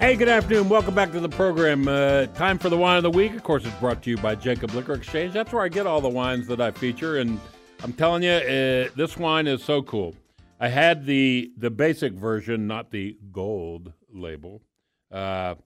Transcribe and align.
Hey, 0.00 0.14
good 0.14 0.28
afternoon. 0.28 0.68
Welcome 0.68 0.94
back 0.94 1.10
to 1.10 1.18
the 1.18 1.28
program. 1.28 1.88
Uh, 1.88 2.26
time 2.26 2.56
for 2.56 2.68
the 2.68 2.76
wine 2.76 2.98
of 2.98 3.02
the 3.02 3.10
week. 3.10 3.34
Of 3.34 3.42
course, 3.42 3.64
it's 3.64 3.74
brought 3.80 4.00
to 4.04 4.10
you 4.10 4.16
by 4.16 4.36
Jacob 4.36 4.72
Liquor 4.72 4.94
Exchange. 4.94 5.32
That's 5.32 5.52
where 5.52 5.64
I 5.64 5.68
get 5.68 5.88
all 5.88 6.00
the 6.00 6.08
wines 6.08 6.46
that 6.46 6.60
I 6.60 6.70
feature, 6.70 7.16
and 7.16 7.40
I'm 7.82 7.92
telling 7.92 8.22
you, 8.22 8.30
uh, 8.30 8.90
this 8.94 9.16
wine 9.16 9.48
is 9.48 9.60
so 9.64 9.82
cool. 9.82 10.14
I 10.60 10.68
had 10.68 11.04
the 11.04 11.50
the 11.56 11.68
basic 11.68 12.12
version, 12.12 12.68
not 12.68 12.92
the 12.92 13.18
gold 13.32 13.92
label. 14.14 14.62
Uh, 15.10 15.56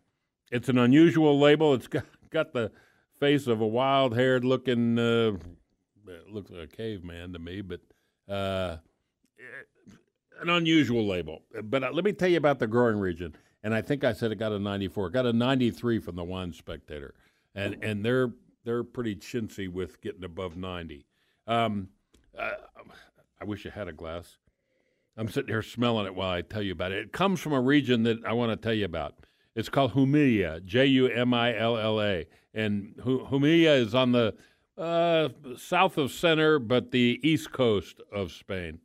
it's 0.50 0.70
an 0.70 0.78
unusual 0.78 1.38
label. 1.38 1.74
It's 1.74 1.86
got, 1.86 2.06
got 2.30 2.54
the 2.54 2.72
face 3.20 3.46
of 3.46 3.60
a 3.60 3.66
wild-haired 3.66 4.46
looking, 4.46 4.98
uh, 4.98 5.32
looks 6.30 6.50
like 6.50 6.72
a 6.72 6.74
caveman 6.74 7.34
to 7.34 7.38
me, 7.38 7.60
but 7.60 7.80
uh, 8.30 8.78
an 10.40 10.48
unusual 10.48 11.06
label. 11.06 11.42
But 11.64 11.84
uh, 11.84 11.90
let 11.92 12.02
me 12.02 12.14
tell 12.14 12.28
you 12.30 12.38
about 12.38 12.60
the 12.60 12.66
growing 12.66 12.96
region 12.96 13.36
and 13.62 13.74
I 13.74 13.82
think 13.82 14.04
I 14.04 14.12
said 14.12 14.32
it 14.32 14.36
got 14.36 14.52
a 14.52 14.58
94. 14.58 15.08
It 15.08 15.12
got 15.12 15.26
a 15.26 15.32
93 15.32 15.98
from 16.00 16.16
the 16.16 16.24
Wine 16.24 16.52
Spectator, 16.52 17.14
and 17.54 17.82
and 17.82 18.04
they're 18.04 18.32
they're 18.64 18.84
pretty 18.84 19.16
chintzy 19.16 19.68
with 19.68 20.00
getting 20.00 20.24
above 20.24 20.56
90. 20.56 21.04
Um, 21.46 21.88
uh, 22.38 22.50
I 23.40 23.44
wish 23.44 23.66
I 23.66 23.70
had 23.70 23.88
a 23.88 23.92
glass. 23.92 24.38
I'm 25.16 25.28
sitting 25.28 25.48
here 25.48 25.62
smelling 25.62 26.06
it 26.06 26.14
while 26.14 26.30
I 26.30 26.42
tell 26.42 26.62
you 26.62 26.72
about 26.72 26.92
it. 26.92 26.98
It 26.98 27.12
comes 27.12 27.40
from 27.40 27.52
a 27.52 27.60
region 27.60 28.04
that 28.04 28.24
I 28.24 28.32
want 28.32 28.50
to 28.52 28.56
tell 28.56 28.72
you 28.72 28.84
about. 28.84 29.14
It's 29.54 29.68
called 29.68 29.92
Jumilla, 29.92 30.64
J 30.64 30.86
U 30.86 31.06
M 31.08 31.34
I 31.34 31.56
L 31.56 31.76
L 31.76 32.00
A, 32.00 32.26
and 32.54 32.94
Jumilla 32.96 33.78
is 33.78 33.94
on 33.94 34.12
the 34.12 34.34
uh, 34.78 35.28
south 35.56 35.98
of 35.98 36.10
center, 36.10 36.58
but 36.58 36.90
the 36.90 37.20
east 37.22 37.52
coast 37.52 38.00
of 38.10 38.32
Spain, 38.32 38.78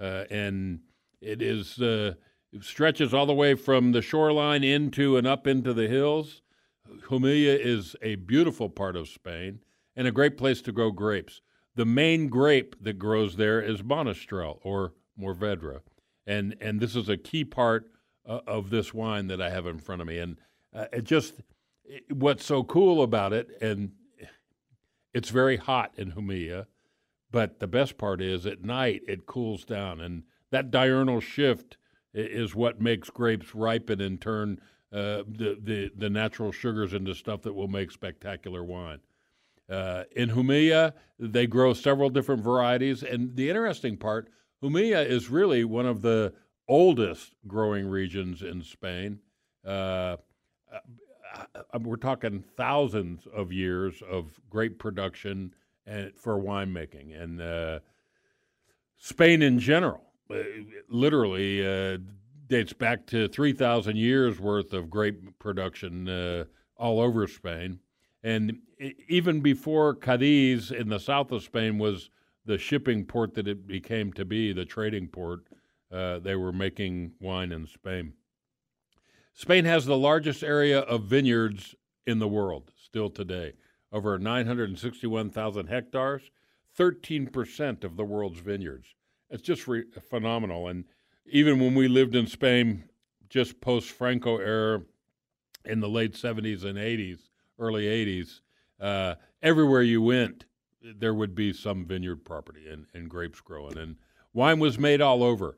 uh, 0.00 0.24
and 0.28 0.80
it 1.20 1.40
is 1.40 1.80
uh, 1.80 2.14
stretches 2.60 3.14
all 3.14 3.26
the 3.26 3.34
way 3.34 3.54
from 3.54 3.92
the 3.92 4.02
shoreline 4.02 4.64
into 4.64 5.16
and 5.16 5.26
up 5.26 5.46
into 5.46 5.72
the 5.72 5.88
hills. 5.88 6.42
Jumilla 7.08 7.58
is 7.58 7.94
a 8.02 8.16
beautiful 8.16 8.68
part 8.68 8.96
of 8.96 9.08
Spain 9.08 9.60
and 9.94 10.08
a 10.08 10.12
great 10.12 10.36
place 10.36 10.60
to 10.62 10.72
grow 10.72 10.90
grapes. 10.90 11.40
The 11.76 11.84
main 11.84 12.28
grape 12.28 12.76
that 12.82 12.98
grows 12.98 13.36
there 13.36 13.60
is 13.60 13.82
Monastrell 13.82 14.58
or 14.62 14.94
Mourvedre, 15.18 15.80
and 16.26 16.56
and 16.60 16.80
this 16.80 16.96
is 16.96 17.08
a 17.08 17.16
key 17.16 17.44
part 17.44 17.90
uh, 18.26 18.40
of 18.46 18.70
this 18.70 18.92
wine 18.92 19.28
that 19.28 19.40
I 19.40 19.50
have 19.50 19.66
in 19.66 19.78
front 19.78 20.02
of 20.02 20.08
me. 20.08 20.18
And 20.18 20.36
uh, 20.74 20.86
it 20.92 21.04
just 21.04 21.40
it, 21.84 22.12
what's 22.12 22.44
so 22.44 22.64
cool 22.64 23.02
about 23.02 23.32
it, 23.32 23.50
and 23.60 23.92
it's 25.14 25.30
very 25.30 25.56
hot 25.56 25.92
in 25.96 26.12
Jumilla, 26.12 26.66
but 27.30 27.60
the 27.60 27.68
best 27.68 27.98
part 27.98 28.20
is 28.20 28.46
at 28.46 28.64
night 28.64 29.02
it 29.06 29.26
cools 29.26 29.64
down, 29.64 30.00
and 30.00 30.24
that 30.50 30.70
diurnal 30.72 31.20
shift 31.20 31.76
is 32.12 32.54
what 32.54 32.80
makes 32.80 33.10
grapes 33.10 33.54
ripen 33.54 34.00
and 34.00 34.20
turn 34.20 34.60
uh, 34.92 35.22
the, 35.28 35.56
the, 35.62 35.90
the 35.96 36.10
natural 36.10 36.50
sugars 36.50 36.92
into 36.92 37.14
stuff 37.14 37.42
that 37.42 37.52
will 37.52 37.68
make 37.68 37.90
spectacular 37.90 38.64
wine. 38.64 38.98
Uh, 39.68 40.02
in 40.16 40.30
Jumilla, 40.30 40.92
they 41.18 41.46
grow 41.46 41.72
several 41.72 42.10
different 42.10 42.42
varieties, 42.42 43.04
and 43.04 43.36
the 43.36 43.48
interesting 43.48 43.96
part, 43.96 44.28
Jumilla 44.62 45.06
is 45.06 45.30
really 45.30 45.64
one 45.64 45.86
of 45.86 46.02
the 46.02 46.32
oldest 46.66 47.34
growing 47.46 47.86
regions 47.86 48.42
in 48.42 48.62
Spain. 48.62 49.20
Uh, 49.64 50.16
uh 50.72 51.78
we're 51.80 51.96
talking 51.96 52.42
thousands 52.56 53.28
of 53.32 53.52
years 53.52 54.02
of 54.10 54.40
grape 54.50 54.78
production 54.80 55.54
and 55.86 56.12
for 56.16 56.36
winemaking, 56.36 57.20
and 57.20 57.40
uh, 57.40 57.78
Spain 58.96 59.40
in 59.40 59.60
general 59.60 60.02
uh, 60.02 60.09
literally 60.88 61.66
uh, 61.66 61.98
dates 62.48 62.72
back 62.72 63.06
to 63.06 63.28
3,000 63.28 63.96
years 63.96 64.40
worth 64.40 64.72
of 64.72 64.90
grape 64.90 65.38
production 65.38 66.08
uh, 66.08 66.44
all 66.76 67.00
over 67.00 67.26
Spain. 67.26 67.78
And 68.22 68.58
even 69.08 69.40
before 69.40 69.94
Cadiz 69.94 70.70
in 70.70 70.88
the 70.88 70.98
south 70.98 71.32
of 71.32 71.42
Spain 71.42 71.78
was 71.78 72.10
the 72.44 72.58
shipping 72.58 73.04
port 73.04 73.34
that 73.34 73.48
it 73.48 73.66
became 73.66 74.12
to 74.14 74.24
be, 74.24 74.52
the 74.52 74.64
trading 74.64 75.08
port, 75.08 75.40
uh, 75.92 76.18
they 76.18 76.34
were 76.34 76.52
making 76.52 77.12
wine 77.20 77.52
in 77.52 77.66
Spain. 77.66 78.12
Spain 79.32 79.64
has 79.64 79.86
the 79.86 79.96
largest 79.96 80.42
area 80.42 80.80
of 80.80 81.04
vineyards 81.04 81.74
in 82.06 82.18
the 82.18 82.28
world 82.28 82.72
still 82.76 83.10
today, 83.10 83.54
over 83.92 84.18
961,000 84.18 85.66
hectares, 85.66 86.30
13% 86.78 87.84
of 87.84 87.96
the 87.96 88.04
world's 88.04 88.40
vineyards. 88.40 88.94
It's 89.30 89.42
just 89.42 89.68
re- 89.68 89.84
phenomenal. 90.08 90.68
And 90.68 90.84
even 91.26 91.60
when 91.60 91.74
we 91.74 91.88
lived 91.88 92.14
in 92.14 92.26
Spain, 92.26 92.84
just 93.28 93.60
post 93.60 93.90
Franco 93.90 94.38
era 94.38 94.82
in 95.64 95.80
the 95.80 95.88
late 95.88 96.14
70s 96.14 96.64
and 96.64 96.78
80s, 96.78 97.20
early 97.58 97.84
80s, 97.84 98.40
uh, 98.80 99.14
everywhere 99.42 99.82
you 99.82 100.02
went, 100.02 100.46
there 100.82 101.14
would 101.14 101.34
be 101.34 101.52
some 101.52 101.84
vineyard 101.84 102.24
property 102.24 102.68
and, 102.68 102.86
and 102.94 103.08
grapes 103.08 103.40
growing. 103.40 103.78
And 103.78 103.96
wine 104.32 104.58
was 104.58 104.78
made 104.78 105.00
all 105.00 105.22
over. 105.22 105.56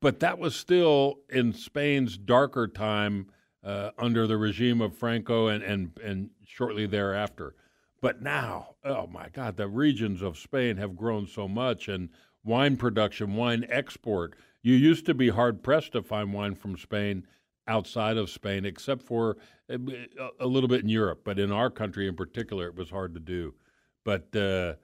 But 0.00 0.20
that 0.20 0.38
was 0.38 0.54
still 0.54 1.16
in 1.28 1.52
Spain's 1.52 2.16
darker 2.16 2.68
time 2.68 3.26
uh, 3.62 3.90
under 3.98 4.26
the 4.26 4.36
regime 4.36 4.80
of 4.80 4.96
Franco 4.96 5.48
and, 5.48 5.62
and, 5.62 5.90
and 6.02 6.30
shortly 6.44 6.86
thereafter. 6.86 7.54
But 8.00 8.22
now, 8.22 8.76
oh 8.84 9.06
my 9.06 9.28
God, 9.28 9.56
the 9.56 9.68
regions 9.68 10.22
of 10.22 10.38
Spain 10.38 10.78
have 10.78 10.96
grown 10.96 11.26
so 11.26 11.46
much, 11.46 11.88
and 11.88 12.08
wine 12.44 12.76
production, 12.76 13.36
wine 13.36 13.66
export. 13.68 14.34
You 14.62 14.74
used 14.74 15.06
to 15.06 15.14
be 15.14 15.28
hard 15.30 15.62
pressed 15.62 15.92
to 15.92 16.02
find 16.02 16.32
wine 16.32 16.54
from 16.54 16.76
Spain 16.76 17.26
outside 17.66 18.16
of 18.16 18.30
Spain, 18.30 18.64
except 18.64 19.02
for 19.02 19.36
a, 19.68 19.78
a, 20.40 20.46
little 20.46 20.68
bit 20.68 20.82
in 20.82 20.88
Europe. 20.88 21.22
But 21.24 21.38
in 21.38 21.52
our 21.52 21.70
country 21.70 22.08
in 22.08 22.16
particular, 22.16 22.66
it 22.66 22.74
was 22.74 22.90
hard 22.90 23.14
to 23.14 23.20
do. 23.20 23.54
But 24.04 24.34
uh, 24.34 24.74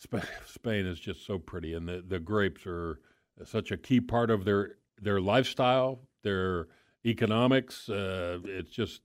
Sp- 0.00 0.26
Spain 0.46 0.86
is 0.86 0.98
just 0.98 1.26
so 1.26 1.38
pretty, 1.38 1.74
and 1.74 1.86
the, 1.88 2.02
the 2.06 2.18
grapes 2.18 2.66
are 2.66 3.00
such 3.44 3.70
a 3.70 3.76
key 3.76 4.00
part 4.00 4.30
of 4.30 4.44
their 4.44 4.76
their 5.00 5.20
lifestyle, 5.20 6.00
their 6.22 6.68
economics. 7.04 7.88
Uh, 7.88 8.38
it's 8.44 8.70
just 8.70 9.02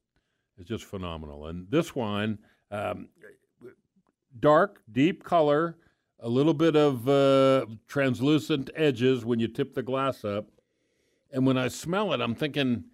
it's 0.57 0.69
just 0.69 0.85
phenomenal. 0.85 1.47
And 1.47 1.69
this 1.69 1.95
wine, 1.95 2.37
um, 2.71 3.09
dark, 4.39 4.81
deep 4.91 5.23
color, 5.23 5.77
a 6.19 6.29
little 6.29 6.53
bit 6.53 6.75
of 6.75 7.07
uh, 7.07 7.65
translucent 7.87 8.69
edges 8.75 9.25
when 9.25 9.39
you 9.39 9.47
tip 9.47 9.73
the 9.73 9.83
glass 9.83 10.23
up. 10.23 10.47
And 11.31 11.45
when 11.45 11.57
I 11.57 11.67
smell 11.67 12.13
it, 12.13 12.21
I'm 12.21 12.35
thinking 12.35 12.85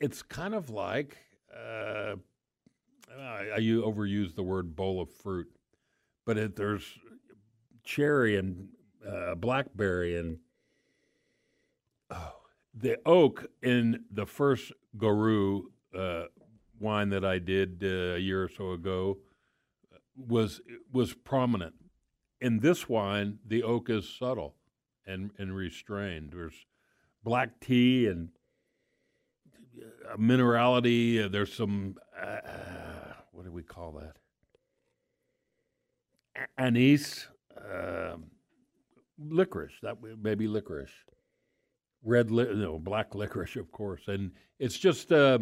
it's 0.00 0.22
kind 0.22 0.54
of 0.54 0.70
like 0.70 1.16
uh, 1.54 2.16
I, 3.18 3.50
I 3.56 3.60
overuse 3.60 4.34
the 4.34 4.42
word 4.42 4.74
bowl 4.74 5.00
of 5.00 5.10
fruit, 5.10 5.48
but 6.26 6.36
it, 6.36 6.56
there's 6.56 6.84
cherry 7.84 8.36
and 8.36 8.68
uh, 9.08 9.34
blackberry 9.34 10.18
and 10.18 10.38
oh, 12.10 12.34
the 12.74 12.98
oak 13.06 13.46
in 13.62 14.04
the 14.10 14.26
first 14.26 14.72
Goru 14.96 15.64
uh, 15.96 16.24
wine 16.80 17.10
that 17.10 17.24
I 17.24 17.38
did 17.38 17.82
uh, 17.84 18.16
a 18.16 18.18
year 18.18 18.44
or 18.44 18.48
so 18.48 18.72
ago 18.72 19.18
was 20.16 20.60
was 20.92 21.12
prominent 21.12 21.74
in 22.40 22.60
this 22.60 22.88
wine, 22.88 23.38
the 23.46 23.62
oak 23.62 23.90
is 23.90 24.08
subtle 24.08 24.54
and, 25.06 25.30
and 25.38 25.54
restrained. 25.54 26.30
There's 26.32 26.66
black 27.22 27.60
tea 27.60 28.06
and 28.06 28.28
uh, 30.10 30.16
minerality. 30.16 31.24
Uh, 31.24 31.28
there's 31.28 31.52
some 31.52 31.96
uh, 32.20 32.38
what 33.32 33.44
do 33.44 33.52
we 33.52 33.62
call 33.62 33.92
that? 33.92 34.14
Anise, 36.58 37.28
uh, 37.56 38.16
licorice. 39.18 39.74
That 39.82 39.96
maybe 40.22 40.46
licorice, 40.46 40.92
red, 42.02 42.30
li- 42.30 42.54
no, 42.54 42.78
black 42.78 43.14
licorice, 43.14 43.56
of 43.56 43.70
course. 43.72 44.02
And 44.06 44.32
it's 44.58 44.78
just 44.78 45.12
uh, 45.12 45.38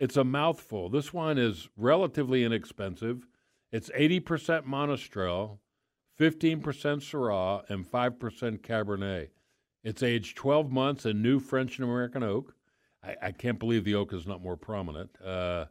it's 0.00 0.16
a 0.16 0.24
mouthful. 0.24 0.88
This 0.88 1.12
wine 1.12 1.38
is 1.38 1.68
relatively 1.76 2.44
inexpensive. 2.44 3.26
It's 3.72 3.90
80% 3.90 4.64
Monastrell, 4.64 5.58
15% 6.18 6.62
Syrah, 6.62 7.68
and 7.68 7.90
5% 7.90 8.60
Cabernet. 8.60 9.28
It's 9.82 10.02
aged 10.02 10.36
12 10.36 10.70
months 10.70 11.06
in 11.06 11.20
new 11.20 11.40
French 11.40 11.78
and 11.78 11.88
American 11.88 12.22
oak. 12.22 12.54
I, 13.02 13.16
I 13.22 13.32
can't 13.32 13.58
believe 13.58 13.84
the 13.84 13.96
oak 13.96 14.12
is 14.12 14.26
not 14.26 14.42
more 14.42 14.56
prominent. 14.56 15.10
Uh, 15.22 15.66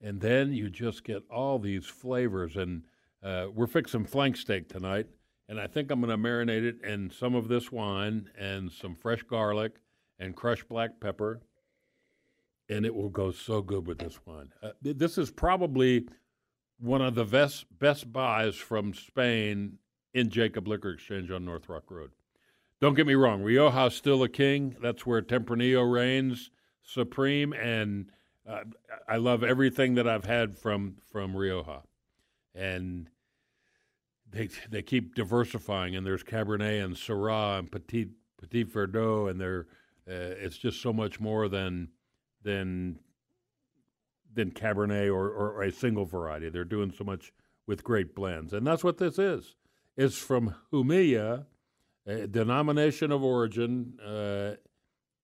and 0.00 0.20
then 0.20 0.52
you 0.52 0.70
just 0.70 1.04
get 1.04 1.22
all 1.30 1.58
these 1.58 1.86
flavors. 1.86 2.56
And 2.56 2.82
uh, 3.22 3.46
we're 3.52 3.66
fixing 3.66 4.04
flank 4.04 4.36
steak 4.36 4.68
tonight, 4.68 5.06
and 5.48 5.60
I 5.60 5.66
think 5.66 5.90
I'm 5.90 6.00
going 6.00 6.10
to 6.10 6.28
marinate 6.28 6.62
it 6.62 6.84
in 6.84 7.10
some 7.10 7.34
of 7.34 7.48
this 7.48 7.72
wine 7.72 8.30
and 8.38 8.70
some 8.70 8.94
fresh 8.94 9.22
garlic 9.22 9.72
and 10.20 10.36
crushed 10.36 10.68
black 10.68 11.00
pepper, 11.00 11.40
and 12.68 12.86
it 12.86 12.94
will 12.94 13.08
go 13.08 13.32
so 13.32 13.60
good 13.60 13.86
with 13.86 13.98
this 13.98 14.20
wine. 14.24 14.50
Uh, 14.62 14.70
this 14.82 15.18
is 15.18 15.30
probably 15.30 16.06
one 16.78 17.02
of 17.02 17.14
the 17.14 17.24
best 17.24 17.66
best 17.78 18.12
buys 18.12 18.56
from 18.56 18.94
Spain 18.94 19.78
in 20.14 20.30
Jacob 20.30 20.66
Liquor 20.66 20.90
Exchange 20.90 21.30
on 21.30 21.44
North 21.44 21.68
Rock 21.68 21.90
Road. 21.90 22.10
Don't 22.80 22.94
get 22.94 23.06
me 23.06 23.14
wrong, 23.14 23.42
Rioja's 23.42 23.94
still 23.94 24.22
a 24.22 24.28
king. 24.28 24.76
That's 24.80 25.04
where 25.04 25.20
Tempranillo 25.20 25.90
reigns 25.90 26.50
supreme, 26.82 27.52
and 27.52 28.10
uh, 28.48 28.62
I 29.08 29.16
love 29.16 29.42
everything 29.42 29.94
that 29.96 30.08
I've 30.08 30.24
had 30.24 30.56
from 30.56 30.96
from 31.10 31.36
Rioja, 31.36 31.82
and 32.54 33.10
they 34.30 34.48
they 34.70 34.82
keep 34.82 35.14
diversifying. 35.14 35.96
And 35.96 36.06
there's 36.06 36.22
Cabernet 36.22 36.84
and 36.84 36.94
Syrah 36.94 37.58
and 37.58 37.70
Petit 37.70 38.10
Petit 38.40 38.64
Verdot, 38.64 39.30
and 39.30 39.40
they're 39.40 39.66
uh, 40.08 40.34
it's 40.38 40.56
just 40.56 40.80
so 40.80 40.92
much 40.92 41.20
more 41.20 41.48
than 41.48 41.88
than 42.42 42.98
than 44.32 44.50
Cabernet 44.50 45.08
or, 45.08 45.30
or, 45.30 45.62
a 45.62 45.72
single 45.72 46.04
variety. 46.04 46.48
They're 46.48 46.64
doing 46.64 46.92
so 46.96 47.04
much 47.04 47.32
with 47.66 47.82
great 47.82 48.14
blends, 48.14 48.52
and 48.52 48.66
that's 48.66 48.84
what 48.84 48.98
this 48.98 49.18
is. 49.18 49.56
It's 49.96 50.16
from 50.16 50.54
Jumilla, 50.72 51.46
denomination 52.30 53.12
of 53.12 53.22
origin 53.22 53.98
uh, 54.00 54.54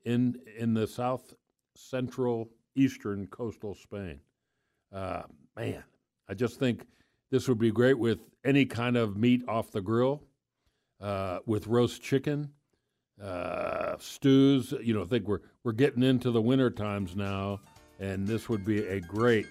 in 0.04 0.36
in 0.58 0.74
the 0.74 0.86
south 0.86 1.34
central 1.74 2.50
eastern 2.74 3.26
coastal 3.28 3.74
Spain. 3.74 4.20
Uh, 4.92 5.22
man, 5.56 5.82
I 6.28 6.34
just 6.34 6.58
think 6.58 6.86
this 7.30 7.48
would 7.48 7.58
be 7.58 7.70
great 7.70 7.98
with 7.98 8.20
any 8.44 8.64
kind 8.66 8.96
of 8.96 9.16
meat 9.16 9.42
off 9.48 9.70
the 9.70 9.80
grill, 9.80 10.22
uh, 11.00 11.38
with 11.46 11.66
roast 11.66 12.02
chicken, 12.02 12.50
uh, 13.22 13.96
stews. 13.98 14.74
You 14.82 14.94
know, 14.94 15.02
I 15.02 15.06
think 15.06 15.26
we're 15.26 15.40
we're 15.62 15.72
getting 15.72 16.02
into 16.02 16.30
the 16.30 16.42
winter 16.42 16.70
times 16.70 17.16
now, 17.16 17.60
and 18.00 18.26
this 18.26 18.48
would 18.48 18.64
be 18.64 18.86
a 18.86 19.00
great, 19.00 19.46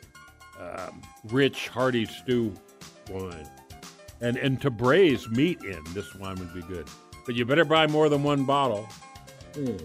um, 0.59 1.01
rich, 1.25 1.67
hearty 1.69 2.05
stew 2.05 2.53
wine. 3.09 3.49
And 4.21 4.37
and 4.37 4.61
to 4.61 4.69
braise 4.69 5.27
meat 5.29 5.61
in 5.63 5.81
this 5.93 6.15
wine 6.15 6.35
would 6.35 6.53
be 6.53 6.61
good. 6.61 6.87
But 7.25 7.35
you 7.35 7.45
better 7.45 7.65
buy 7.65 7.87
more 7.87 8.09
than 8.09 8.23
one 8.23 8.45
bottle. 8.45 8.87
Mm. 9.53 9.81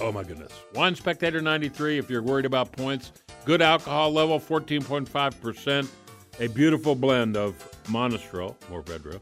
Oh 0.00 0.10
my 0.10 0.24
goodness. 0.24 0.52
Wine 0.74 0.96
Spectator 0.96 1.40
93, 1.40 1.98
if 1.98 2.10
you're 2.10 2.22
worried 2.22 2.44
about 2.44 2.72
points, 2.72 3.12
good 3.44 3.62
alcohol 3.62 4.12
level, 4.12 4.40
14.5%. 4.40 5.88
A 6.40 6.48
beautiful 6.48 6.94
blend 6.94 7.36
of 7.36 7.54
Monastrell, 7.84 8.56
Mourvedre, 8.70 9.20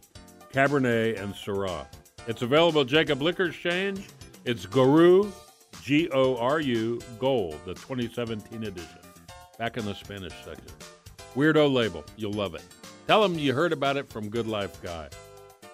Cabernet, 0.52 1.20
and 1.20 1.34
Syrah. 1.34 1.86
It's 2.26 2.42
available 2.42 2.82
at 2.82 2.86
Jacob 2.86 3.20
Liquor 3.20 3.46
Exchange. 3.46 4.08
It's 4.44 4.64
Goru, 4.64 5.30
G 5.82 6.08
O 6.10 6.36
R 6.36 6.60
U, 6.60 7.00
Gold, 7.18 7.58
the 7.64 7.74
2017 7.74 8.64
edition. 8.64 8.98
Back 9.58 9.76
in 9.76 9.84
the 9.84 9.94
Spanish 9.94 10.32
section. 10.44 10.72
Weirdo 11.34 11.72
label. 11.72 12.04
You'll 12.16 12.32
love 12.32 12.54
it. 12.54 12.64
Tell 13.06 13.22
them 13.22 13.38
you 13.38 13.52
heard 13.52 13.72
about 13.72 13.96
it 13.96 14.08
from 14.08 14.28
Good 14.28 14.46
Life 14.46 14.80
Guy. 14.82 15.08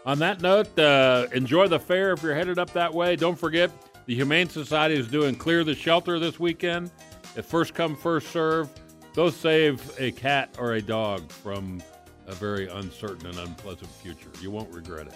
On 0.04 0.18
that 0.20 0.40
note, 0.40 0.78
uh, 0.78 1.26
enjoy 1.32 1.68
the 1.68 1.78
fair 1.78 2.12
if 2.12 2.22
you're 2.22 2.34
headed 2.34 2.58
up 2.58 2.72
that 2.72 2.94
way. 2.94 3.16
Don't 3.16 3.38
forget, 3.38 3.70
the 4.06 4.14
Humane 4.14 4.48
Society 4.48 4.94
is 4.94 5.08
doing 5.08 5.34
Clear 5.34 5.64
the 5.64 5.74
Shelter 5.74 6.18
this 6.18 6.38
weekend. 6.38 6.90
At 7.36 7.44
first 7.44 7.74
come, 7.74 7.96
first 7.96 8.28
serve. 8.28 8.70
They'll 9.14 9.32
save 9.32 9.82
a 9.98 10.12
cat 10.12 10.54
or 10.58 10.74
a 10.74 10.82
dog 10.82 11.30
from 11.30 11.82
a 12.26 12.34
very 12.34 12.68
uncertain 12.68 13.26
and 13.26 13.38
unpleasant 13.38 13.90
future. 13.90 14.30
You 14.40 14.50
won't 14.50 14.72
regret 14.72 15.08
it. 15.08 15.14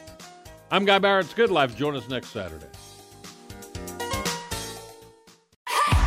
I'm 0.70 0.84
Guy 0.84 0.98
Barrett's 0.98 1.34
Good 1.34 1.50
Life. 1.50 1.76
Join 1.76 1.96
us 1.96 2.08
next 2.08 2.28
Saturday. 2.30 2.66